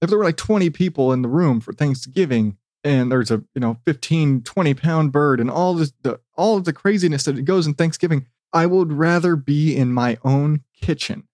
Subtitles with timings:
[0.00, 3.60] if there were like 20 people in the room for Thanksgiving and there's a, you
[3.60, 7.42] know, 15, 20 pound bird and all this, the, all of the craziness that it
[7.42, 11.28] goes in Thanksgiving, I would rather be in my own kitchen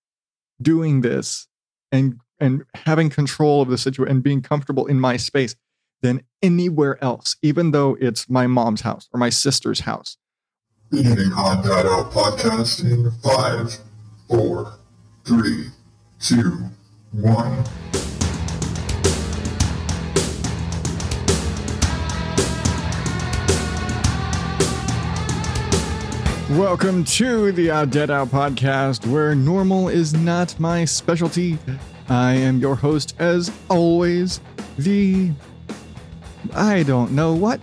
[0.61, 1.47] doing this
[1.93, 5.55] and, and having control of the situation and being comfortable in my space
[6.03, 10.19] than anywhere else, even though it's my mom's house or my sister's house.
[10.91, 13.79] Beginning Odd Dad Out podcast in five,
[14.29, 14.79] four,
[15.25, 15.69] three,
[16.21, 16.71] two,
[17.13, 17.65] one.
[26.51, 31.59] Welcome to the Odd Dad Out podcast, where normal is not my specialty.
[32.09, 34.41] I am your host, as always,
[34.79, 35.33] the.
[36.55, 37.61] I don't know what.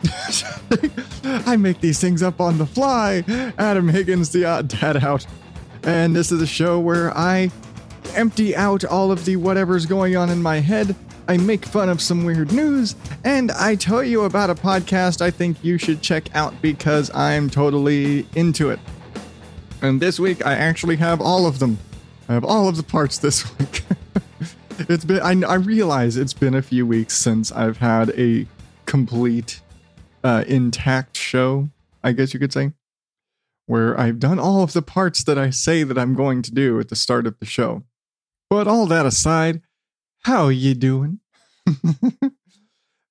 [1.24, 3.24] I make these things up on the fly.
[3.58, 5.26] Adam Higgins, the Odd Dad Out.
[5.84, 7.52] And this is a show where I
[8.16, 10.94] empty out all of the whatever's going on in my head.
[11.28, 15.32] I make fun of some weird news, and I tell you about a podcast I
[15.32, 18.80] think you should check out because I'm totally into it.
[19.82, 21.80] And this week, I actually have all of them.
[22.28, 23.84] I have all of the parts this week.
[24.80, 28.46] it's been, I, I, realize it's been a few weeks since I've had a
[28.86, 29.62] complete,
[30.24, 31.70] uh, intact show,
[32.04, 32.74] I guess you could say,
[33.66, 36.80] where I've done all of the parts that I say that I'm going to do
[36.82, 37.84] at the start of the show.
[38.50, 39.62] But all that aside,
[40.24, 41.20] how you doing?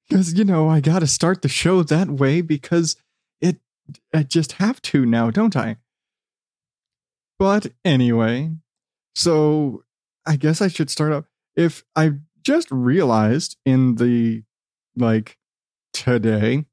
[0.08, 2.96] Because you know I got to start the show that way because
[3.41, 3.56] it
[4.12, 5.77] I just have to now, don't I?
[7.38, 8.52] But anyway,
[9.14, 9.84] so
[10.27, 11.27] I guess I should start up.
[11.56, 14.42] If I just realized in the
[14.97, 15.38] like
[15.92, 16.66] today,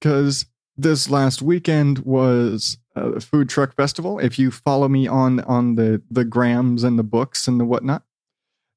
[0.00, 0.46] because
[0.76, 4.18] this last weekend was a food truck festival.
[4.18, 8.02] If you follow me on on the the grams and the books and the whatnot,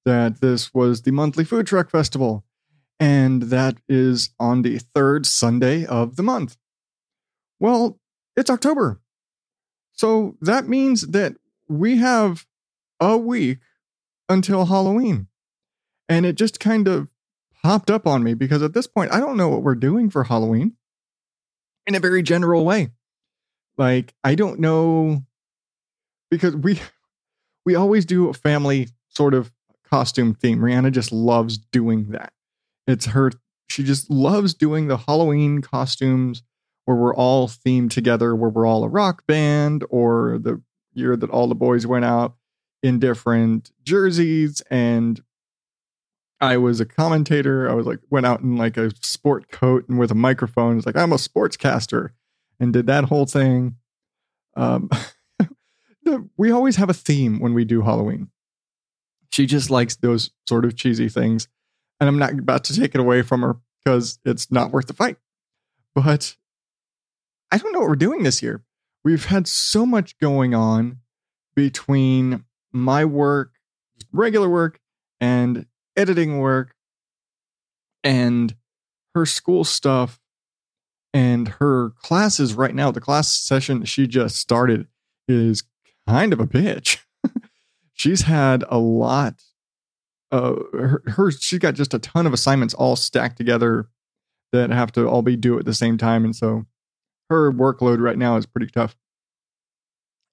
[0.06, 2.46] that this was the monthly food truck festival,
[3.00, 6.58] and that is on the third Sunday of the month.
[7.60, 8.00] Well,
[8.36, 9.02] it's October.
[9.92, 11.36] So that means that
[11.68, 12.46] we have
[13.00, 13.60] a week
[14.30, 15.28] until Halloween.
[16.08, 17.08] And it just kind of
[17.64, 20.26] popped up on me because at this point, I don't know what we're doing for
[20.26, 20.74] Halloween
[21.88, 22.90] in a very general way.
[23.78, 25.24] Like, I don't know
[26.30, 26.80] because we
[27.66, 29.52] we always do a family sort of
[29.90, 30.60] costume theme.
[30.60, 32.34] Rihanna just loves doing that.
[32.88, 33.32] It's her,
[33.70, 36.44] she just loves doing the Halloween costumes
[36.86, 40.62] where we're all themed together, where we're all a rock band, or the
[40.94, 42.36] year that all the boys went out
[42.84, 45.22] in different jerseys and
[46.42, 47.70] I was a commentator.
[47.70, 50.78] I was like went out in like a sport coat and with a microphone.
[50.78, 52.10] It's like I'm a sportscaster
[52.60, 53.78] and did that whole thing.
[54.56, 54.90] Um,
[56.38, 58.30] we always have a theme when we do Halloween.
[59.36, 61.50] She just likes those sort of cheesy things.
[62.00, 64.94] And I'm not about to take it away from her because it's not worth the
[64.94, 65.18] fight.
[65.94, 66.38] But
[67.52, 68.64] I don't know what we're doing this year.
[69.04, 71.00] We've had so much going on
[71.54, 73.52] between my work,
[74.14, 74.80] regular work,
[75.20, 75.66] and
[75.98, 76.74] editing work,
[78.06, 78.56] and
[79.16, 80.22] her school stuff,
[81.14, 82.90] and her classes right now.
[82.90, 84.88] The class session she just started
[85.28, 85.64] is
[86.08, 87.00] kind of a bitch.
[87.96, 89.42] She's had a lot.
[90.32, 93.88] Uh, her, her she got just a ton of assignments all stacked together
[94.52, 96.66] that have to all be due at the same time, and so
[97.30, 98.96] her workload right now is pretty tough.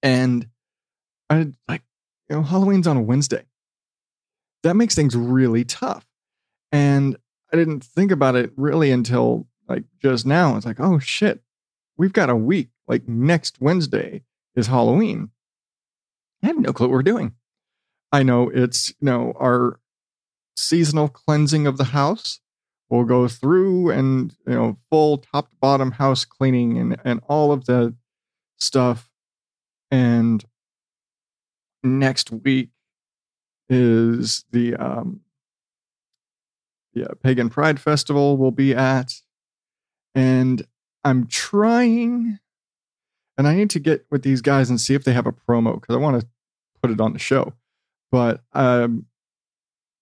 [0.03, 0.47] And
[1.29, 1.81] I like,
[2.29, 3.45] you know, Halloween's on a Wednesday.
[4.63, 6.05] That makes things really tough.
[6.71, 7.17] And
[7.51, 10.55] I didn't think about it really until like just now.
[10.55, 11.41] It's like, oh shit,
[11.97, 12.69] we've got a week.
[12.87, 14.23] Like next Wednesday
[14.55, 15.29] is Halloween.
[16.43, 17.33] I have no clue what we're doing.
[18.13, 19.79] I know it's, you know, our
[20.55, 22.39] seasonal cleansing of the house.
[22.89, 27.51] We'll go through and, you know, full top to bottom house cleaning and, and all
[27.51, 27.95] of the
[28.59, 29.09] stuff.
[29.89, 30.45] And
[31.81, 32.69] next week
[33.67, 35.21] is the um
[36.93, 39.15] yeah, Pagan Pride Festival we'll be at.
[40.13, 40.67] And
[41.03, 42.37] I'm trying
[43.39, 45.81] and I need to get with these guys and see if they have a promo
[45.81, 46.27] because I want to
[46.79, 47.53] put it on the show
[48.13, 49.07] but um,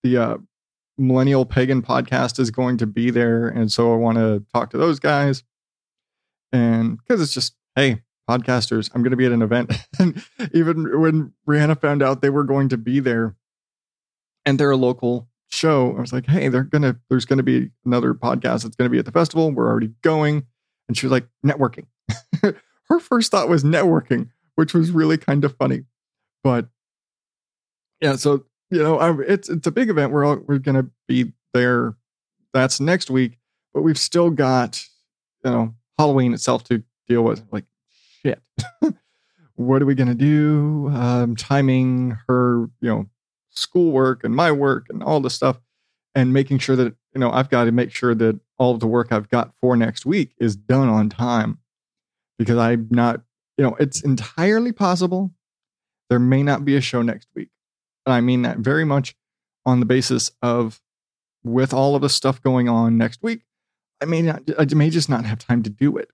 [0.04, 0.38] the uh,
[0.98, 4.78] Millennial Pagan podcast is going to be there, and so I want to talk to
[4.78, 5.44] those guys,
[6.52, 10.22] and because it's just hey podcasters, I'm going to be at an event, and
[10.54, 13.38] even when Rihanna found out they were going to be there,
[14.46, 17.70] and they're a local show, I was like, hey, they're gonna there's going to be
[17.86, 19.52] another podcast that's going to be at the festival.
[19.52, 20.48] We're already going,
[20.90, 21.86] and she was like networking.
[22.42, 25.86] Her first thought was networking, which was really kind of funny,
[26.44, 26.68] but
[28.02, 30.12] yeah, so you know, I, it's it's a big event.
[30.12, 31.96] We're all, we're gonna be there.
[32.54, 33.38] That's next week,
[33.74, 34.84] but we've still got,
[35.46, 37.44] you know, Halloween itself to deal with.
[37.52, 37.66] Like,
[38.22, 38.42] shit.
[39.56, 40.90] what are we going to do?
[40.94, 43.06] Um, timing her, you know,
[43.52, 45.60] schoolwork and my work and all this stuff,
[46.16, 48.88] and making sure that, you know, I've got to make sure that all of the
[48.88, 51.60] work I've got for next week is done on time
[52.38, 53.22] because I'm not,
[53.58, 55.32] you know, it's entirely possible
[56.10, 57.50] there may not be a show next week.
[58.06, 59.16] And I mean that very much
[59.66, 60.82] on the basis of
[61.44, 63.42] with all of the stuff going on next week,
[64.02, 66.10] I may not, I may just not have time to do it.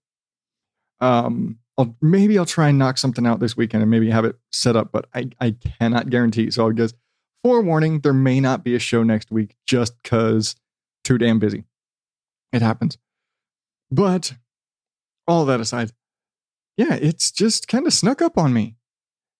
[0.99, 4.35] Um, I'll maybe I'll try and knock something out this weekend and maybe have it
[4.51, 6.49] set up, but I, I cannot guarantee.
[6.51, 6.93] So I guess
[7.43, 10.55] forewarning, there may not be a show next week just because
[11.03, 11.65] too damn busy.
[12.51, 12.97] It happens.
[13.91, 14.33] But
[15.27, 15.91] all that aside,
[16.77, 18.75] yeah, it's just kind of snuck up on me.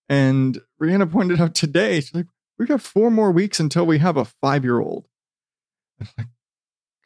[0.09, 2.27] And Rihanna pointed out today, she's like,
[2.57, 5.07] we got four more weeks until we have a five year old.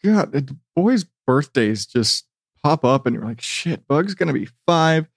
[0.04, 2.26] God, the boys' birthdays just
[2.64, 5.08] pop up, and you're like, shit, Bug's gonna be five.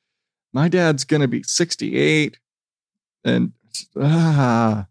[0.53, 2.39] My dad's gonna be 68.
[3.25, 3.53] And
[3.99, 4.87] ah,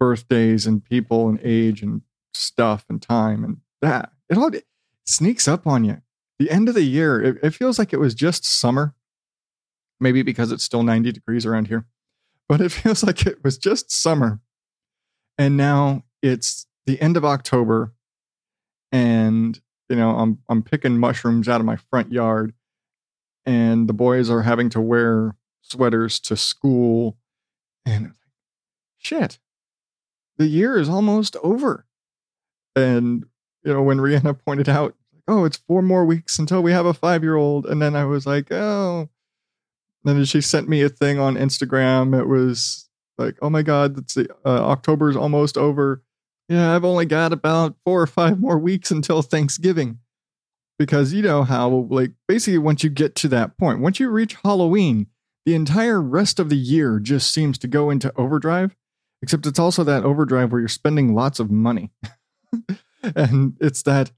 [0.00, 2.02] birthdays and people and age and
[2.34, 4.10] stuff and time and that.
[4.28, 4.64] It all it
[5.06, 6.02] sneaks up on you.
[6.38, 8.94] The end of the year, it, it feels like it was just summer.
[10.00, 11.86] Maybe because it's still 90 degrees around here
[12.48, 14.40] but it feels like it was just summer.
[15.36, 17.92] And now it's the end of October
[18.90, 22.52] and you know, I'm I'm picking mushrooms out of my front yard
[23.46, 27.16] and the boys are having to wear sweaters to school
[27.86, 28.12] and
[28.98, 29.38] shit.
[30.36, 31.86] The year is almost over.
[32.76, 33.26] And
[33.64, 34.94] you know, when Rihanna pointed out,
[35.26, 37.66] oh, it's four more weeks until we have a five year old.
[37.66, 39.08] And then I was like, oh,
[40.08, 42.18] then she sent me a thing on Instagram.
[42.18, 42.88] It was
[43.18, 46.02] like, oh my God, that's the, uh, October's almost over.
[46.48, 49.98] Yeah, I've only got about four or five more weeks until Thanksgiving.
[50.78, 54.36] Because you know how, like, basically, once you get to that point, once you reach
[54.44, 55.08] Halloween,
[55.44, 58.76] the entire rest of the year just seems to go into overdrive,
[59.20, 61.90] except it's also that overdrive where you're spending lots of money.
[63.02, 64.12] and it's that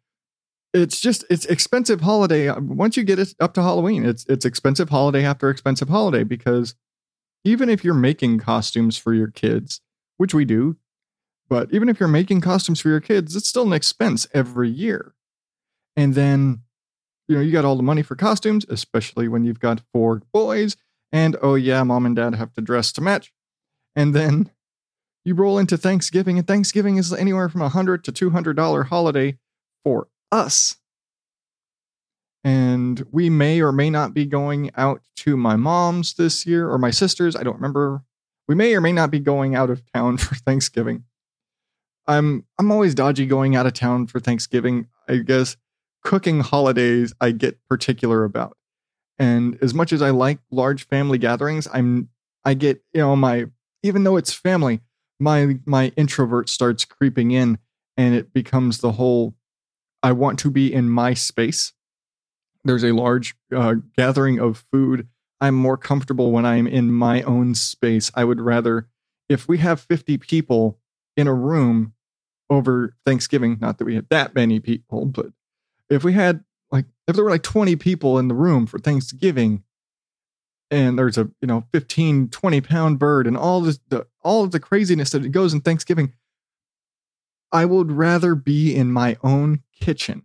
[0.73, 4.45] it's just it's expensive holiday uh, once you get it up to halloween it's it's
[4.45, 6.75] expensive holiday after expensive holiday because
[7.45, 9.81] even if you're making costumes for your kids
[10.19, 10.77] which we do
[11.51, 15.15] but even if you're making costumes for your kids it's still an expense every year.
[15.97, 16.63] And then
[17.29, 20.77] you know you got all the money for costumes especially when you've got four boys
[21.13, 23.33] and oh yeah mom and dad have to dress to match.
[23.95, 24.51] And then
[25.25, 28.85] you roll into thanksgiving and thanksgiving is anywhere from a hundred to two hundred dollar
[28.85, 29.37] holiday
[29.85, 30.77] for us.
[32.43, 36.79] And we may or may not be going out to my mom's this year or
[36.79, 37.37] my sister's.
[37.37, 38.03] I don't remember.
[38.49, 41.05] We may or may not be going out of town for Thanksgiving.
[42.07, 44.89] I'm I'm always dodgy going out of town for Thanksgiving.
[45.09, 45.57] I guess
[46.03, 48.57] cooking holidays I get particular about.
[49.19, 52.09] And as much as I like large family gatherings, I'm
[52.45, 53.47] I get, you know, my
[53.83, 54.81] even though it's family,
[55.19, 57.59] my my introvert starts creeping in
[57.97, 59.35] and it becomes the whole
[60.03, 61.73] I want to be in my space.
[62.65, 65.09] There's a large uh, gathering of food.
[65.41, 68.11] I'm more comfortable when I'm in my own space.
[68.15, 68.89] I would rather,
[69.29, 70.79] if we have 50 people
[71.17, 71.95] in a room
[72.51, 75.27] over Thanksgiving, not that we had that many people, but
[75.89, 79.65] if we had like, if there were like 20 people in the room for Thanksgiving,
[80.71, 84.53] and there's a you know 15 20 pound bird and all this the, all of
[84.53, 86.13] the craziness that it goes in thanksgiving
[87.53, 90.23] I would rather be in my own kitchen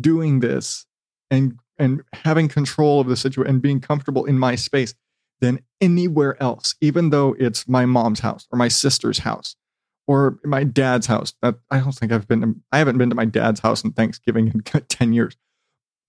[0.00, 0.86] doing this
[1.30, 4.94] and and having control of the situation and being comfortable in my space
[5.40, 9.56] than anywhere else, even though it's my mom's house or my sister's house
[10.06, 11.34] or my dad's house.
[11.42, 14.48] I don't think I've been to, I haven't been to my dad's house in Thanksgiving
[14.48, 15.36] in 10 years.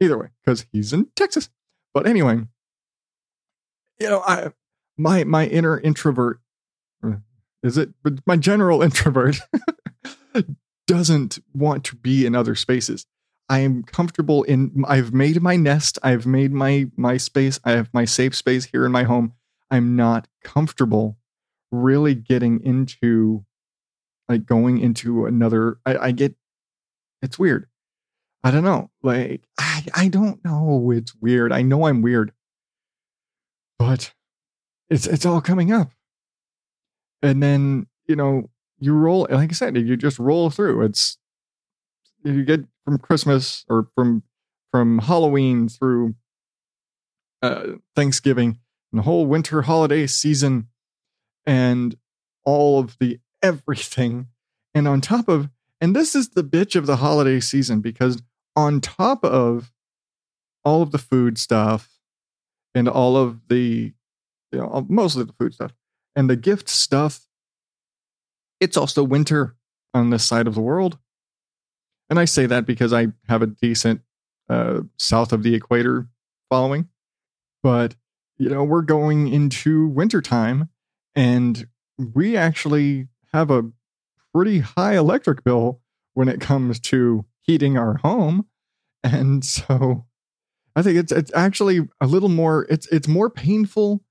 [0.01, 1.49] Either way, because he's in Texas.
[1.93, 2.41] But anyway,
[3.99, 4.51] you know, I
[4.97, 6.39] my my inner introvert
[7.03, 7.21] mm,
[7.63, 9.39] is it but my general introvert
[10.87, 13.05] doesn't want to be in other spaces.
[13.47, 17.93] I am comfortable in I've made my nest, I've made my my space, I have
[17.93, 19.33] my safe space here in my home.
[19.69, 21.17] I'm not comfortable
[21.71, 23.45] really getting into
[24.29, 26.35] like going into another I, I get
[27.21, 27.67] it's weird.
[28.43, 28.89] I don't know.
[29.03, 30.91] Like I I don't know.
[30.91, 31.51] It's weird.
[31.51, 32.31] I know I'm weird.
[33.77, 34.13] But
[34.89, 35.91] it's it's all coming up.
[37.21, 38.49] And then, you know,
[38.85, 40.83] you roll like I said, you just roll through.
[40.83, 41.17] It's
[42.23, 44.23] you get from Christmas or from
[44.71, 46.15] from Halloween through
[47.41, 48.59] uh, Thanksgiving
[48.91, 50.67] and the whole winter holiday season
[51.45, 51.95] and
[52.43, 54.27] all of the everything
[54.73, 55.49] And on top of,
[55.79, 58.21] and this is the bitch of the holiday season because
[58.55, 59.71] on top of
[60.63, 61.99] all of the food stuff
[62.73, 63.93] and all of the,
[64.51, 65.71] you know, mostly the food stuff
[66.15, 67.27] and the gift stuff,
[68.59, 69.55] it's also winter
[69.93, 70.97] on this side of the world.
[72.09, 74.01] And I say that because I have a decent
[74.49, 76.07] uh, south of the equator
[76.49, 76.87] following.
[77.63, 77.95] But,
[78.37, 80.69] you know, we're going into wintertime
[81.15, 83.71] and we actually have a
[84.33, 85.81] pretty high electric bill
[86.13, 88.45] when it comes to heating our home.
[89.03, 90.05] And so
[90.75, 94.03] I think it's it's actually a little more it's it's more painful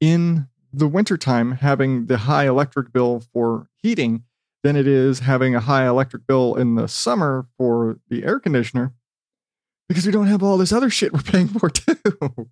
[0.00, 4.24] in the wintertime having the high electric bill for heating
[4.62, 8.92] than it is having a high electric bill in the summer for the air conditioner
[9.88, 12.48] because we don't have all this other shit we're paying for too.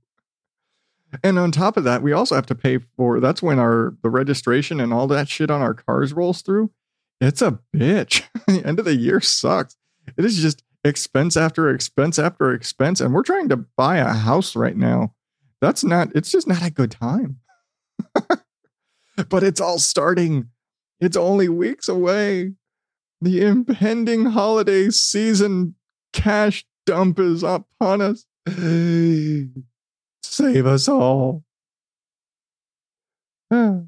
[1.22, 4.10] and on top of that, we also have to pay for that's when our the
[4.10, 6.70] registration and all that shit on our cars rolls through.
[7.20, 8.24] It's a bitch.
[8.46, 9.76] the end of the year sucks.
[10.16, 14.54] It is just expense after expense after expense and we're trying to buy a house
[14.54, 15.14] right now.
[15.60, 17.38] That's not it's just not a good time.
[19.28, 20.48] but it's all starting.
[21.00, 22.52] It's only weeks away.
[23.20, 25.74] The impending holiday season
[26.12, 28.26] cash dump is upon us.
[30.22, 31.44] Save us all.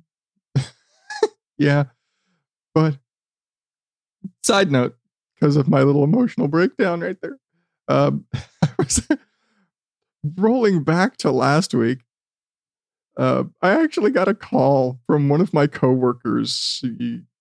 [1.59, 1.85] yeah.
[2.75, 2.99] But
[4.43, 4.97] side note,
[5.35, 7.39] because of my little emotional breakdown right there,
[7.89, 8.27] um,
[10.37, 12.01] rolling back to last week.
[13.17, 16.85] Uh, I actually got a call from one of my coworkers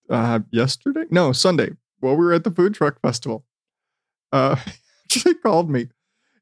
[0.09, 1.05] uh, yesterday.
[1.09, 3.45] No, Sunday, while we were at the food truck festival.
[4.31, 4.55] Uh,
[5.05, 5.89] actually called me.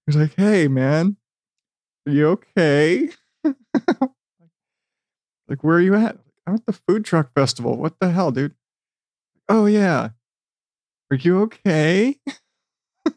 [0.05, 1.17] He's like, "Hey, man,
[2.07, 3.09] are you okay?"
[3.43, 3.55] like,
[5.61, 6.17] where are you at?
[6.45, 7.77] I'm at the food truck festival.
[7.77, 8.55] What the hell, dude?
[9.47, 10.09] Oh yeah.
[11.11, 12.17] Are you okay?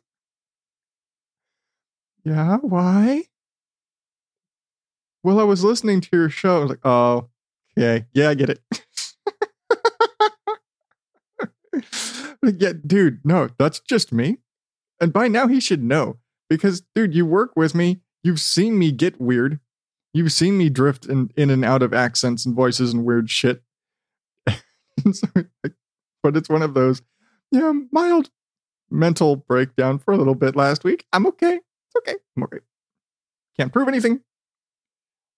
[2.25, 2.59] yeah.
[2.59, 3.25] Why?
[5.25, 6.59] Well, I was listening to your show.
[6.59, 7.31] I was like, oh,
[7.77, 8.05] okay.
[8.13, 8.61] Yeah, I get it.
[12.61, 14.37] yeah, dude, no, that's just me.
[15.01, 16.19] And by now he should know
[16.51, 18.03] because, dude, you work with me.
[18.23, 19.61] You've seen me get weird.
[20.13, 23.63] You've seen me drift in, in and out of accents and voices and weird shit.
[24.47, 27.01] but it's one of those,
[27.51, 28.29] yeah, mild
[28.91, 31.07] mental breakdown for a little bit last week.
[31.15, 31.55] I'm okay.
[31.55, 32.17] It's okay.
[32.37, 32.59] I'm okay.
[33.57, 34.21] Can't prove anything.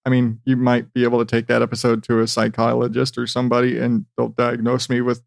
[0.06, 3.76] I mean, you might be able to take that episode to a psychologist or somebody
[3.76, 5.20] and they'll diagnose me with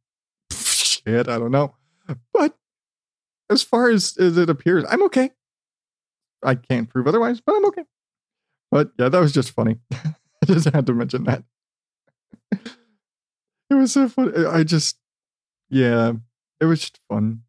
[0.53, 1.27] shit.
[1.27, 1.75] I don't know.
[2.33, 2.57] But
[3.49, 5.31] as far as, as it appears, I'm okay.
[6.41, 7.83] I can't prove otherwise, but I'm okay.
[8.71, 9.79] But yeah, that was just funny.
[9.93, 11.43] I just had to mention that.
[12.53, 14.45] it was so funny.
[14.45, 14.97] I just,
[15.69, 16.13] yeah,
[16.61, 17.41] it was just fun.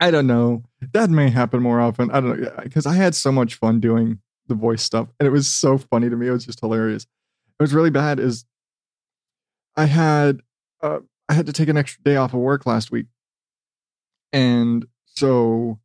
[0.00, 0.64] I don't know.
[0.92, 2.10] That may happen more often.
[2.10, 2.52] I don't know.
[2.64, 4.18] Because I had so much fun doing
[4.48, 5.08] the voice stuff.
[5.18, 6.28] And it was so funny to me.
[6.28, 7.04] It was just hilarious.
[7.04, 8.44] It was really bad is
[9.76, 10.40] I had
[10.82, 13.06] uh, I had to take an extra day off of work last week.
[14.32, 15.78] And so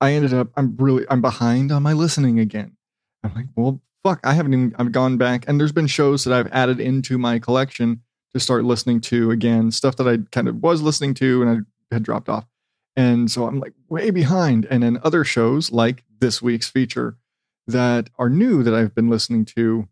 [0.00, 2.76] I ended up I'm really I'm behind on my listening again.
[3.24, 6.34] I'm like, well, fuck, I haven't even I've gone back and there's been shows that
[6.34, 8.02] I've added into my collection
[8.32, 11.94] to start listening to again, stuff that I kind of was listening to and I
[11.94, 12.46] had dropped off.
[12.96, 14.66] And so I'm like way behind.
[14.66, 17.16] And then other shows like this week's feature
[17.66, 19.88] that are new that I've been listening to.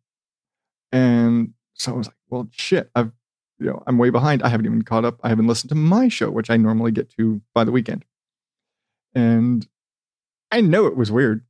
[0.93, 3.13] And so I was like, well, shit, I've,
[3.59, 4.43] you know, I'm way behind.
[4.43, 5.21] I haven't even caught up.
[5.23, 8.05] I haven't listened to my show, which I normally get to by the weekend.
[9.15, 9.67] And
[10.51, 11.45] I know it was weird.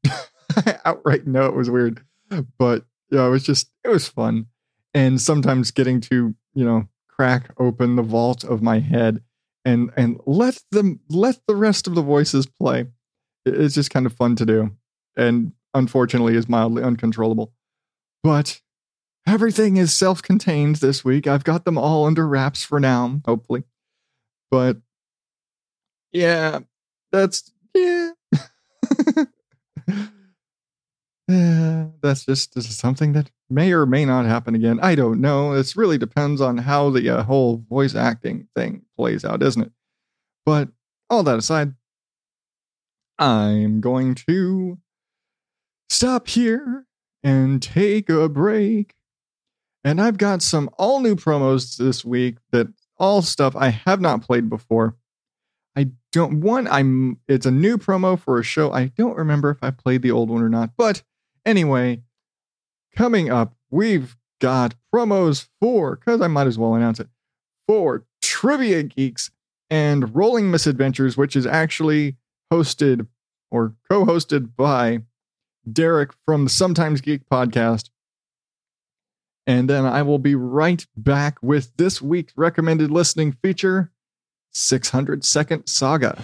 [0.56, 2.04] I outright know it was weird.
[2.58, 4.46] But yeah, it was just, it was fun.
[4.92, 9.22] And sometimes getting to, you know, crack open the vault of my head
[9.64, 12.86] and and let them let the rest of the voices play.
[13.44, 14.70] It's just kind of fun to do.
[15.16, 17.52] And unfortunately is mildly uncontrollable.
[18.22, 18.60] But
[19.26, 21.26] everything is self contained this week.
[21.26, 23.64] I've got them all under wraps for now, hopefully.
[24.50, 24.78] But
[26.12, 26.60] yeah,
[27.12, 28.10] that's, yeah.
[31.28, 34.78] yeah that's just something that may or may not happen again.
[34.82, 35.54] I don't know.
[35.54, 39.72] This really depends on how the uh, whole voice acting thing plays out, isn't it?
[40.44, 40.68] But
[41.08, 41.74] all that aside,
[43.18, 44.78] I'm going to
[45.90, 46.86] stop here
[47.22, 48.94] and take a break.
[49.84, 52.68] And I've got some all new promos this week that
[52.98, 54.96] all stuff I have not played before.
[55.76, 58.72] I don't one I'm it's a new promo for a show.
[58.72, 60.70] I don't remember if I played the old one or not.
[60.76, 61.02] But
[61.46, 62.02] anyway,
[62.94, 67.08] coming up, we've got promos for cuz I might as well announce it.
[67.66, 69.30] For Trivia Geeks
[69.70, 72.16] and Rolling Misadventures, which is actually
[72.52, 73.06] hosted
[73.50, 75.02] or co hosted by
[75.70, 77.90] Derek from the Sometimes Geek podcast.
[79.46, 83.90] And then I will be right back with this week's recommended listening feature
[84.52, 86.20] 600 Second Saga.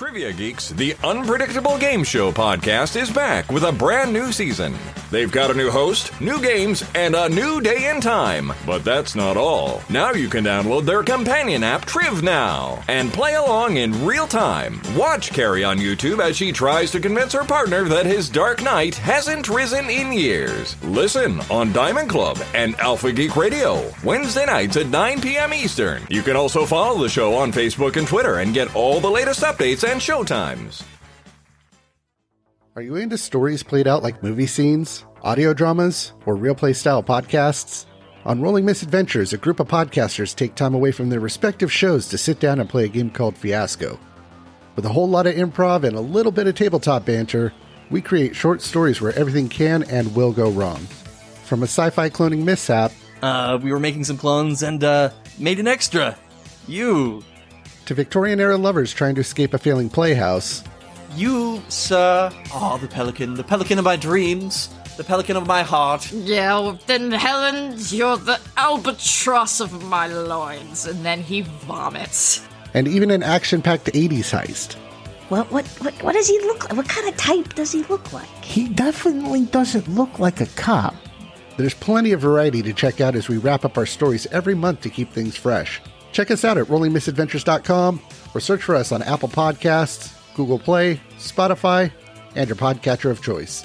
[0.00, 4.74] Trivia Geeks, the unpredictable game show podcast, is back with a brand new season.
[5.10, 8.50] They've got a new host, new games, and a new day and time.
[8.64, 9.82] But that's not all.
[9.90, 14.80] Now you can download their companion app, Triv Now, and play along in real time.
[14.96, 18.94] Watch Carrie on YouTube as she tries to convince her partner that his Dark Knight
[18.94, 20.82] hasn't risen in years.
[20.82, 25.52] Listen on Diamond Club and Alpha Geek Radio, Wednesday nights at 9 p.m.
[25.52, 26.06] Eastern.
[26.08, 29.42] You can also follow the show on Facebook and Twitter and get all the latest
[29.42, 30.84] updates and showtimes.
[32.76, 37.02] Are you into stories played out like movie scenes, audio dramas, or real play style
[37.02, 37.86] podcasts?
[38.24, 42.18] On Rolling Misadventures, a group of podcasters take time away from their respective shows to
[42.18, 43.98] sit down and play a game called Fiasco.
[44.76, 47.52] With a whole lot of improv and a little bit of tabletop banter,
[47.90, 50.78] we create short stories where everything can and will go wrong.
[51.44, 52.92] From a sci fi cloning mishap
[53.22, 56.16] Uh, we were making some clones and uh, made an extra.
[56.68, 57.24] You,
[57.90, 60.62] to Victorian era lovers trying to escape a failing playhouse,
[61.16, 66.08] you, sir, are the pelican, the pelican of my dreams, the pelican of my heart.
[66.12, 70.86] Yeah, well, then Helen, you're the albatross of my loins.
[70.86, 72.46] And then he vomits.
[72.74, 74.74] and even an action packed 80s heist.
[75.28, 76.76] What, what, what, what does he look like?
[76.76, 78.28] What kind of type does he look like?
[78.44, 80.94] He definitely doesn't look like a cop.
[81.56, 84.80] There's plenty of variety to check out as we wrap up our stories every month
[84.82, 85.80] to keep things fresh.
[86.12, 88.00] Check us out at rollingmisadventures.com
[88.34, 91.92] or search for us on Apple Podcasts, Google Play, Spotify,
[92.34, 93.64] and your podcatcher of choice.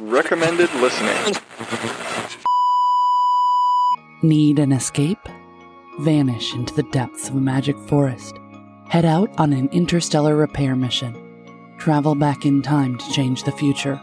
[0.00, 1.36] Recommended listening.
[4.22, 5.18] Need an escape?
[6.00, 8.38] Vanish into the depths of a magic forest.
[8.88, 11.18] Head out on an interstellar repair mission.
[11.78, 14.00] Travel back in time to change the future.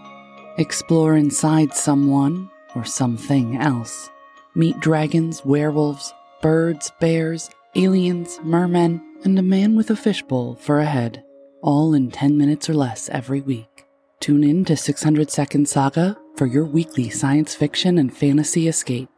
[0.57, 4.09] Explore inside someone or something else.
[4.55, 10.85] Meet dragons, werewolves, birds, bears, aliens, mermen, and a man with a fishbowl for a
[10.85, 11.23] head.
[11.61, 13.85] All in 10 minutes or less every week.
[14.19, 19.09] Tune in to 600 Second Saga for your weekly science fiction and fantasy escape.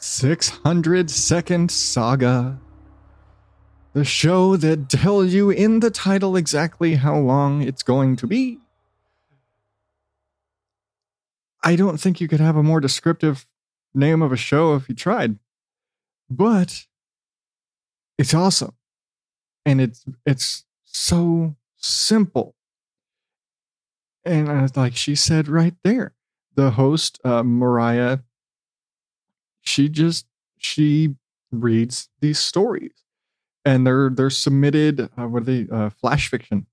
[0.00, 2.58] 600 Second Saga.
[3.94, 8.58] The show that tells you in the title exactly how long it's going to be.
[11.62, 13.46] I don't think you could have a more descriptive
[13.94, 15.38] name of a show if you tried.
[16.30, 16.86] But
[18.16, 18.74] it's awesome.
[19.64, 22.54] And it's it's so simple.
[24.24, 26.14] And uh, like she said right there,
[26.54, 28.18] the host, uh, Mariah,
[29.62, 30.26] she just
[30.58, 31.14] she
[31.50, 33.04] reads these stories
[33.64, 36.66] and they're they're submitted uh, what are they uh, flash fiction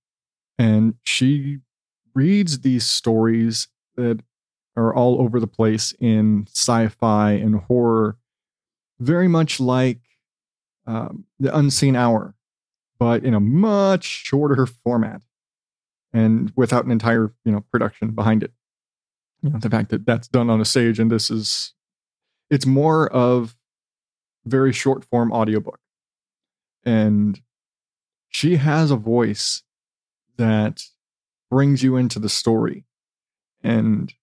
[0.58, 1.60] and she
[2.14, 4.22] reads these stories that
[4.76, 8.18] are all over the place in sci-fi and horror
[9.00, 10.00] very much like
[10.88, 12.36] um, the unseen hour
[13.00, 15.22] but in a much shorter format
[16.14, 18.52] and without an entire you know production behind it.
[19.42, 21.74] You know the fact that that's done on a stage and this is
[22.50, 23.56] it's more of
[24.46, 25.80] a very short form audiobook.
[26.86, 27.42] And
[28.30, 29.64] she has a voice
[30.38, 30.84] that
[31.50, 32.86] brings you into the story.
[33.64, 34.14] And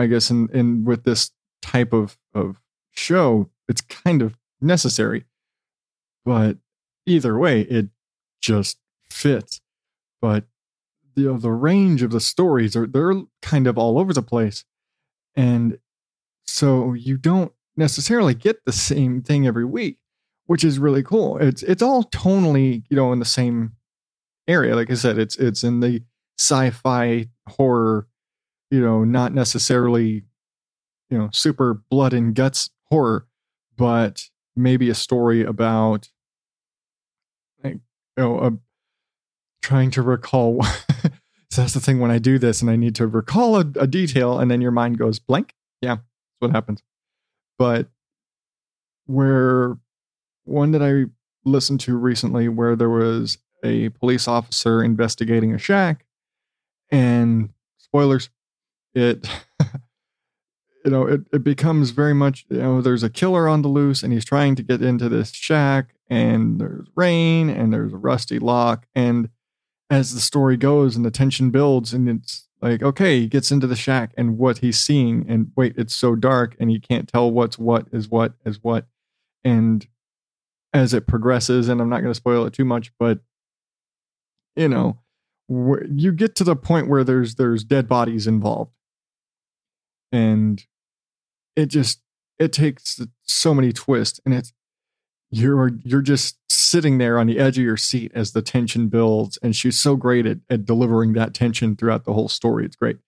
[0.00, 1.30] i guess in with this
[1.62, 2.60] type of of
[2.92, 5.24] show it's kind of necessary.
[6.24, 6.58] But
[7.06, 7.88] either way it
[8.40, 9.60] just fits.
[10.20, 10.44] But
[11.14, 14.64] the the range of the stories are they're kind of all over the place.
[15.36, 15.78] And
[16.44, 19.96] so you don't necessarily get the same thing every week
[20.46, 21.38] which is really cool.
[21.38, 23.72] It's it's all tonally you know in the same
[24.48, 24.74] area.
[24.74, 26.02] Like i said it's it's in the
[26.38, 28.08] sci-fi horror
[28.70, 30.22] you know not necessarily
[31.08, 33.26] you know super blood and guts horror
[33.76, 34.24] but
[34.56, 36.08] maybe a story about
[37.62, 37.80] like you
[38.16, 38.52] know a,
[39.62, 40.62] trying to recall
[41.50, 43.86] so that's the thing when i do this and i need to recall a, a
[43.86, 45.98] detail and then your mind goes blank yeah
[46.40, 46.82] that's what happens.
[47.58, 47.88] But
[49.06, 49.76] where
[50.44, 51.10] one that I
[51.44, 56.06] listened to recently where there was a police officer investigating a shack
[56.90, 58.30] and spoilers
[58.94, 59.28] it
[60.84, 64.02] you know it, it becomes very much you know there's a killer on the loose
[64.02, 68.38] and he's trying to get into this shack and there's rain and there's a rusty
[68.38, 68.86] lock.
[68.94, 69.30] And
[69.88, 73.66] as the story goes and the tension builds and it's like okay he gets into
[73.66, 77.30] the shack and what he's seeing and wait it's so dark and he can't tell
[77.30, 78.86] what's what is what is what.
[79.44, 79.86] And
[80.72, 83.18] as it progresses and i'm not going to spoil it too much but
[84.54, 84.98] you know
[85.48, 88.70] you get to the point where there's there's dead bodies involved
[90.12, 90.64] and
[91.56, 92.00] it just
[92.38, 94.52] it takes so many twists and it's
[95.30, 99.38] you're you're just sitting there on the edge of your seat as the tension builds
[99.42, 102.64] and she's so great at, at delivering that tension throughout the whole story.
[102.64, 102.98] It's great.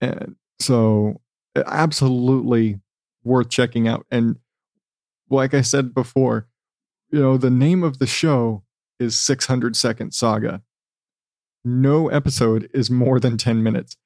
[0.00, 1.20] And so
[1.56, 2.80] absolutely
[3.22, 4.36] worth checking out and
[5.30, 6.46] like i said before
[7.10, 8.64] you know the name of the show
[8.98, 10.62] is 600 second saga.
[11.64, 13.96] No episode is more than 10 minutes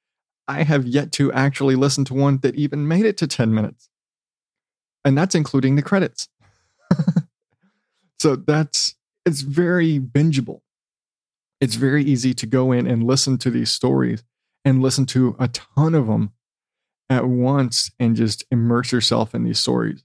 [0.49, 3.89] i have yet to actually listen to one that even made it to 10 minutes
[5.05, 6.27] and that's including the credits
[8.19, 8.95] so that's
[9.29, 10.61] it's very bingeable.
[11.61, 14.23] It's very easy to go in and listen to these stories
[14.65, 16.31] and listen to a ton of them
[17.09, 20.03] at once and just immerse yourself in these stories.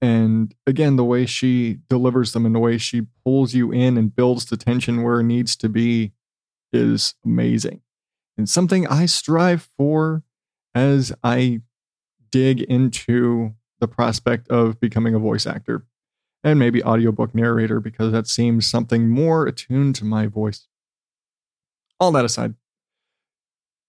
[0.00, 4.14] And again, the way she delivers them and the way she pulls you in and
[4.14, 6.12] builds the tension where it needs to be
[6.72, 7.80] is amazing.
[8.36, 10.22] And something I strive for
[10.74, 11.60] as I
[12.30, 15.84] dig into the prospect of becoming a voice actor
[16.44, 20.66] and maybe audiobook narrator because that seems something more attuned to my voice.
[22.00, 22.54] All that aside,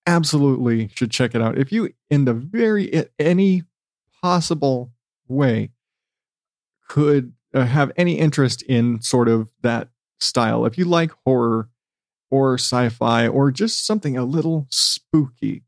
[0.05, 1.57] absolutely should check it out.
[1.57, 3.63] If you, in the very any
[4.21, 4.91] possible
[5.27, 5.71] way,
[6.87, 11.69] could uh, have any interest in sort of that style, if you like horror
[12.33, 15.61] or sci fi or just something a little spooky,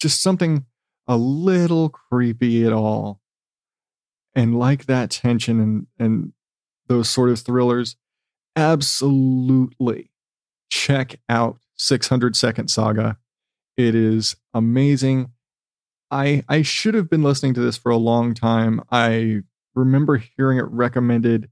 [0.00, 0.64] just something
[1.08, 3.20] a little creepy at all,
[4.32, 6.32] and like that tension and and
[6.86, 7.96] those sort of thrillers,
[8.54, 10.12] absolutely
[10.70, 13.18] check out 600 Second Saga.
[13.76, 15.32] It is amazing.
[16.12, 18.80] I I should have been listening to this for a long time.
[18.92, 19.42] I
[19.74, 21.50] remember hearing it recommended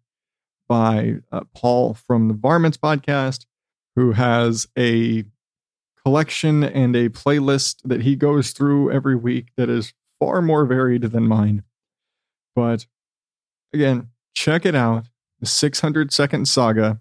[0.69, 3.47] by uh, Paul from the Varmints podcast,
[3.97, 5.25] who has a
[6.05, 11.03] collection and a playlist that he goes through every week that is far more varied
[11.03, 11.63] than mine.
[12.55, 12.85] But
[13.73, 15.07] again, check it out.
[15.41, 17.01] The 600 Second Saga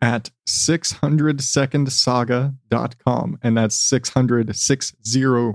[0.00, 3.38] at 600secondsaga.com.
[3.42, 5.54] And that's 600, 600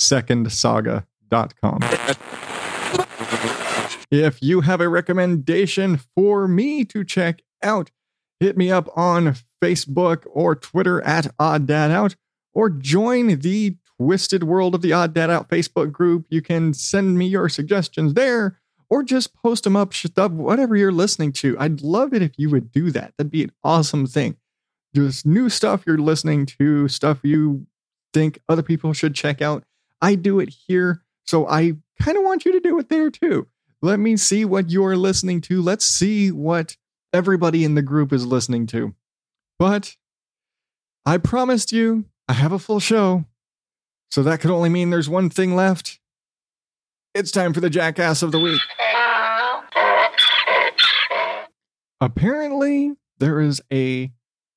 [0.00, 1.80] secondsaga.com.
[4.10, 7.90] If you have a recommendation for me to check out,
[8.40, 12.16] hit me up on Facebook or Twitter at Odd Dad Out
[12.54, 16.26] or join the Twisted World of the Odd Dad Out Facebook group.
[16.30, 18.58] You can send me your suggestions there
[18.90, 21.56] or just post them up, stuff, whatever you're listening to.
[21.58, 23.12] I'd love it if you would do that.
[23.16, 24.36] That'd be an awesome thing.
[24.94, 27.66] Just new stuff you're listening to, stuff you
[28.14, 29.64] think other people should check out.
[30.00, 31.02] I do it here.
[31.26, 33.48] So I kind of want you to do it there too.
[33.82, 35.60] Let me see what you're listening to.
[35.60, 36.76] Let's see what
[37.12, 38.94] everybody in the group is listening to.
[39.58, 39.96] But
[41.06, 43.24] I promised you I have a full show.
[44.10, 45.98] So that could only mean there's one thing left.
[47.14, 48.60] It's time for the jackass of the week.
[52.00, 54.12] Apparently, there is a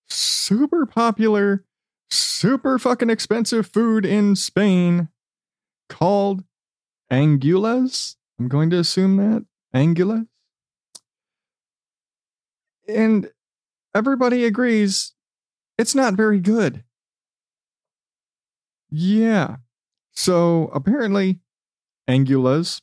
[0.09, 1.65] super popular,
[2.09, 5.09] super fucking expensive food in Spain
[5.89, 6.43] called
[7.11, 8.15] angulas.
[8.39, 9.45] I'm going to assume that.
[9.73, 10.27] Anguilas.
[12.91, 13.29] And
[13.95, 15.13] everybody agrees
[15.77, 16.83] it's not very good.
[18.89, 19.57] Yeah.
[20.11, 21.39] So apparently,
[22.09, 22.81] anguilas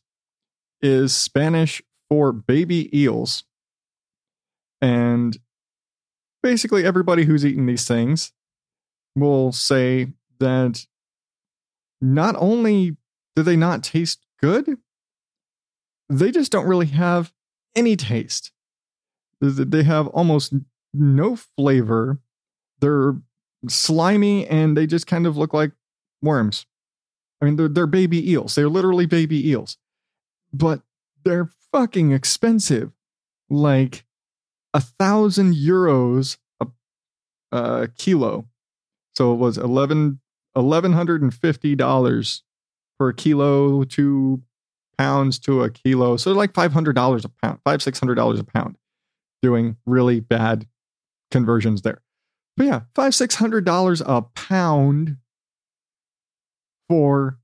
[0.80, 3.44] is Spanish for baby eels.
[4.80, 5.36] And
[6.42, 8.32] basically, everybody who's eaten these things
[9.14, 10.86] will say that
[12.00, 12.96] not only
[13.36, 14.78] do they not taste good,
[16.08, 17.32] they just don't really have
[17.76, 18.52] any taste.
[19.40, 20.52] They have almost
[20.92, 22.18] no flavor.
[22.80, 23.16] They're
[23.68, 25.72] slimy and they just kind of look like
[26.22, 26.66] worms.
[27.40, 28.54] I mean, they're, they're baby eels.
[28.54, 29.78] They're literally baby eels,
[30.52, 30.82] but
[31.24, 32.92] they're fucking expensive.
[33.50, 34.04] Like
[34.74, 36.66] a thousand euros a,
[37.56, 38.46] a kilo.
[39.14, 40.20] So it was 11,
[40.56, 42.42] $1,150
[42.98, 44.42] per kilo to
[44.98, 46.16] pounds to a kilo.
[46.16, 48.76] So like $500 a pound, five, $600 a pound
[49.42, 50.66] doing really bad
[51.30, 52.00] conversions there.
[52.56, 55.16] But yeah, five, $600 a pound
[56.88, 57.38] for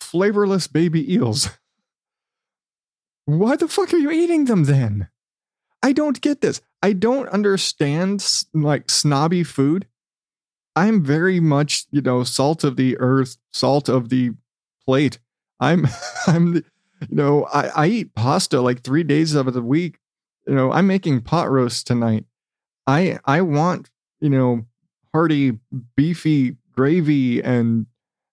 [0.00, 1.48] flavorless baby eels.
[3.26, 5.08] Why the fuck are you eating them then?
[5.82, 6.60] I don't get this.
[6.82, 9.86] I don't understand like snobby food.
[10.76, 14.32] I'm very much, you know, salt of the earth, salt of the
[14.84, 15.18] plate.
[15.60, 15.86] I'm,
[16.26, 16.64] I'm, the-
[17.08, 19.98] you know, I, I eat pasta like three days of the week.
[20.46, 22.24] You know, I'm making pot roast tonight.
[22.86, 24.66] I, I want, you know,
[25.12, 25.58] hearty,
[25.96, 27.86] beefy gravy and,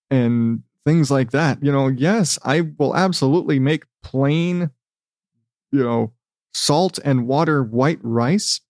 [0.09, 1.63] and things like that.
[1.63, 4.71] You know, yes, I will absolutely make plain,
[5.71, 6.13] you know,
[6.53, 8.61] salt and water white rice,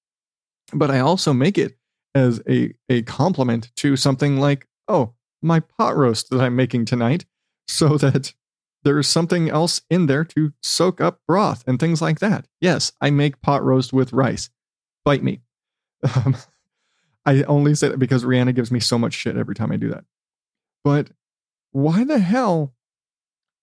[0.74, 1.78] but I also make it
[2.14, 7.26] as a, a compliment to something like, oh, my pot roast that I'm making tonight,
[7.68, 8.34] so that
[8.84, 12.48] there's something else in there to soak up broth and things like that.
[12.60, 14.50] Yes, I make pot roast with rice.
[15.06, 15.42] Bite me.
[16.16, 16.36] Um,
[17.24, 19.90] I only say that because Rihanna gives me so much shit every time I do
[19.90, 20.04] that.
[20.84, 21.12] But
[21.72, 22.74] why the hell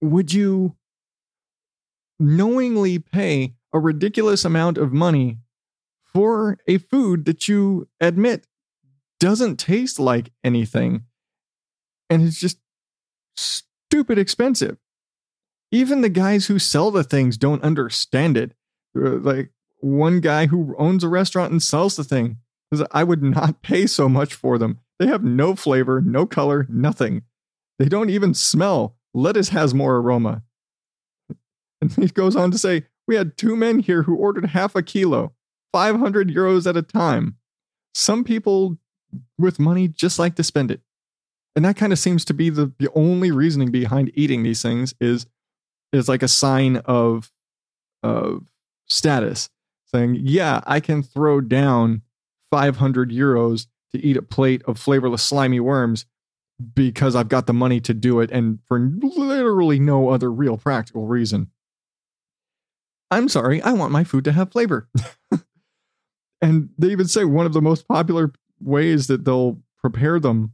[0.00, 0.76] would you
[2.20, 5.38] knowingly pay a ridiculous amount of money
[6.04, 8.46] for a food that you admit
[9.18, 11.02] doesn't taste like anything
[12.08, 12.58] and it's just
[13.36, 14.78] stupid expensive?
[15.70, 18.52] Even the guys who sell the things don't understand it.
[18.96, 19.50] Uh, Like
[19.80, 22.38] one guy who owns a restaurant and sells the thing
[22.72, 24.78] says, I would not pay so much for them.
[24.98, 27.22] They have no flavor, no color, nothing.
[27.78, 28.96] They don't even smell.
[29.14, 30.42] Lettuce has more aroma.
[31.80, 34.82] And he goes on to say, We had two men here who ordered half a
[34.82, 35.32] kilo,
[35.72, 37.36] 500 euros at a time.
[37.94, 38.78] Some people
[39.38, 40.80] with money just like to spend it.
[41.54, 44.92] And that kind of seems to be the, the only reasoning behind eating these things
[45.00, 45.26] is
[45.92, 47.30] is like a sign of
[48.02, 48.46] of
[48.88, 49.50] status
[49.86, 52.02] saying, yeah, I can throw down
[52.50, 56.06] 500 euros to eat a plate of flavorless slimy worms
[56.74, 61.06] because I've got the money to do it and for literally no other real practical
[61.06, 61.50] reason.
[63.10, 64.88] I'm sorry, I want my food to have flavor.
[66.42, 70.52] and they even say one of the most popular ways that they'll prepare them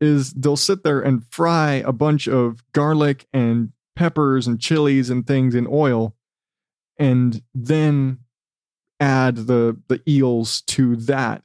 [0.00, 5.26] is they'll sit there and fry a bunch of garlic and peppers and chilies and
[5.26, 6.14] things in oil
[7.00, 8.18] and then
[9.00, 11.42] add the the eels to that.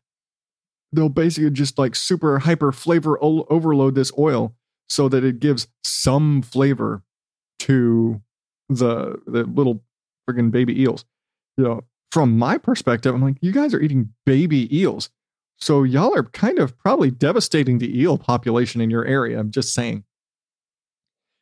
[0.92, 4.54] They'll basically just like super hyper flavor o- overload this oil
[4.88, 7.02] so that it gives some flavor
[7.60, 8.22] to
[8.70, 9.84] the the little
[10.30, 11.06] friggin' baby eels.
[11.58, 15.10] You know from my perspective i'm like you guys are eating baby eels.
[15.58, 19.74] So y'all are kind of probably devastating the eel population in your area i'm just
[19.74, 20.04] saying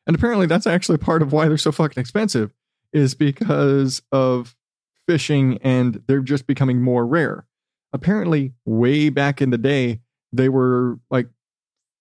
[0.08, 2.54] and apparently that's actually part of why they're so fucking expensive
[2.94, 4.56] is because of
[5.08, 7.46] fishing and they're just becoming more rare.
[7.94, 10.00] Apparently, way back in the day,
[10.32, 11.28] they were like,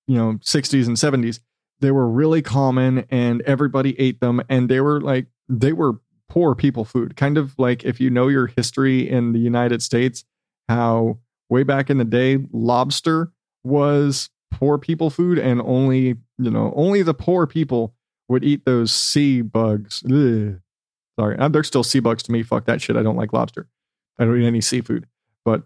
[0.06, 1.40] you know, 60s and 70s,
[1.80, 4.40] they were really common and everybody ate them.
[4.48, 7.16] And they were like, they were poor people food.
[7.16, 10.24] Kind of like if you know your history in the United States,
[10.68, 13.32] how way back in the day, lobster
[13.64, 17.94] was poor people food and only, you know, only the poor people
[18.28, 20.02] would eat those sea bugs.
[20.04, 20.60] Ugh.
[21.18, 22.42] Sorry, uh, they're still sea bugs to me.
[22.42, 22.96] Fuck that shit.
[22.96, 23.68] I don't like lobster.
[24.18, 25.06] I don't eat any seafood.
[25.44, 25.64] But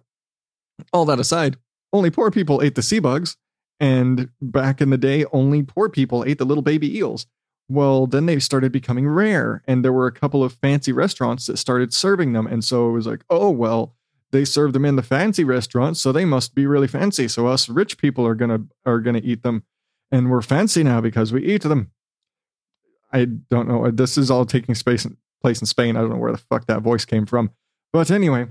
[0.92, 1.56] all that aside,
[1.92, 3.37] only poor people ate the sea bugs.
[3.80, 7.26] And back in the day, only poor people ate the little baby eels.
[7.68, 9.62] Well, then they started becoming rare.
[9.66, 12.46] And there were a couple of fancy restaurants that started serving them.
[12.46, 13.94] And so it was like, oh, well,
[14.34, 17.28] they serve them in the fancy restaurants, so they must be really fancy.
[17.28, 19.62] So us rich people are gonna are gonna eat them.
[20.14, 21.90] And we're fancy now because we eat them.
[23.12, 23.90] I don't know.
[23.90, 25.05] This is all taking space
[25.42, 25.96] place in Spain.
[25.96, 27.50] I don't know where the fuck that voice came from.
[27.92, 28.46] But anyway,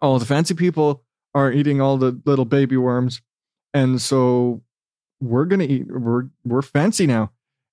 [0.00, 3.20] all the fancy people are eating all the little baby worms.
[3.74, 4.62] And so
[5.20, 7.30] we're gonna eat we're we're fancy now.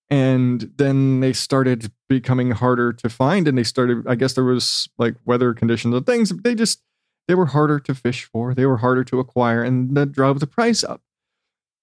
[0.09, 4.89] And then they started becoming harder to find, and they started, I guess there was
[4.97, 6.31] like weather conditions and things.
[6.43, 6.83] They just
[7.29, 10.47] they were harder to fish for, they were harder to acquire, and that drove the
[10.47, 11.01] price up.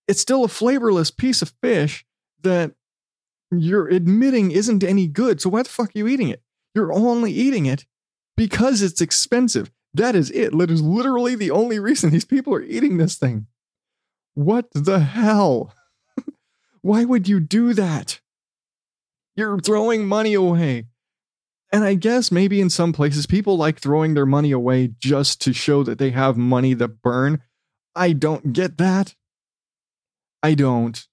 [0.08, 2.04] It's still a flavorless piece of fish
[2.42, 2.72] that
[3.50, 5.40] you're admitting isn't any good.
[5.40, 6.42] So why the fuck are you eating it?
[6.74, 7.86] You're only eating it
[8.36, 9.70] because it's expensive.
[9.94, 10.56] That is it.
[10.56, 13.46] That is literally the only reason these people are eating this thing.
[14.34, 15.74] What the hell?
[16.82, 18.20] why would you do that?
[19.34, 20.86] You're throwing money away.
[21.72, 25.52] And I guess maybe in some places people like throwing their money away just to
[25.52, 27.42] show that they have money that burn.
[27.94, 29.14] I don't get that.
[30.42, 31.06] I don't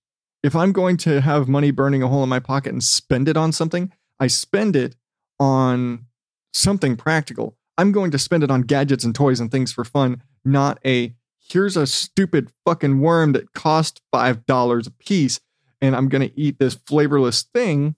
[0.46, 3.36] if I'm going to have money burning a hole in my pocket and spend it
[3.36, 4.96] on something, I spend it
[5.40, 6.06] on
[6.54, 7.58] something practical.
[7.80, 11.16] I'm going to spend it on gadgets and toys and things for fun, not a
[11.40, 15.40] here's a stupid fucking worm that cost $5 a piece
[15.82, 17.96] and I'm going to eat this flavorless thing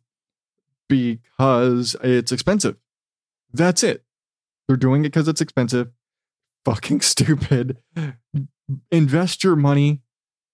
[0.88, 2.78] because it's expensive.
[3.52, 4.06] That's it.
[4.68, 5.92] They're doing it because it's expensive.
[6.64, 7.78] fucking stupid.
[8.90, 10.02] Invest your money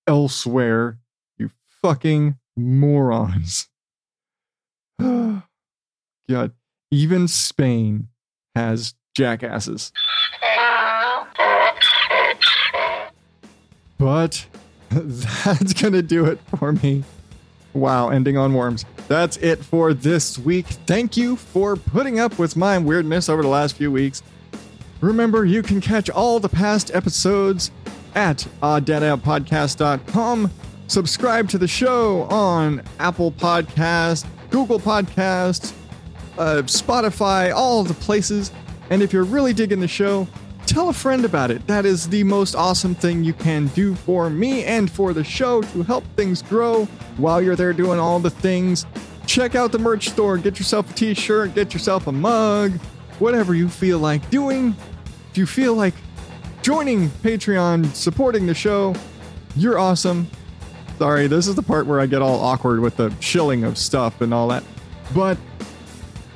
[0.07, 0.99] elsewhere,
[1.37, 1.49] you
[1.81, 3.67] fucking morons.
[4.99, 6.51] God,
[6.91, 8.07] even Spain
[8.55, 9.91] has jackasses.
[13.97, 14.45] But
[14.89, 17.03] that's going to do it for me.
[17.73, 18.85] Wow, ending on worms.
[19.07, 20.67] That's it for this week.
[20.67, 24.21] Thank you for putting up with my weirdness over the last few weeks.
[25.01, 27.71] Remember, you can catch all the past episodes
[28.15, 30.51] at odddadoutpodcast.com.
[30.87, 35.73] Subscribe to the show on Apple Podcast, Google Podcasts,
[36.37, 38.51] uh, Spotify, all the places.
[38.89, 40.27] And if you're really digging the show,
[40.65, 41.65] tell a friend about it.
[41.67, 45.61] That is the most awesome thing you can do for me and for the show
[45.61, 46.85] to help things grow
[47.17, 48.85] while you're there doing all the things.
[49.25, 52.73] Check out the merch store, get yourself a t shirt, get yourself a mug,
[53.19, 54.75] whatever you feel like doing.
[55.31, 55.93] If you feel like
[56.63, 58.95] joining Patreon, supporting the show,
[59.55, 60.27] you're awesome.
[60.97, 64.21] Sorry, this is the part where I get all awkward with the shilling of stuff
[64.21, 64.63] and all that.
[65.13, 65.37] But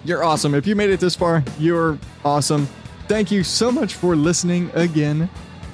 [0.04, 0.54] you're awesome.
[0.54, 2.68] If you made it this far, you're awesome.
[3.08, 5.30] Thank you so much for listening again.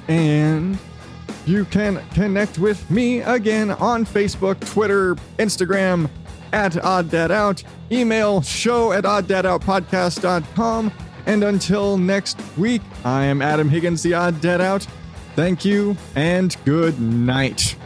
[0.06, 0.78] And
[1.46, 6.08] you can connect with me again on Facebook, Twitter, Instagram,
[6.52, 10.92] at Odd Dad Out, email show at odddadoutpodcast.com.
[11.26, 14.86] And until next week, I am Adam Higgins, the Odd Dad Out.
[15.34, 17.76] Thank you and good night.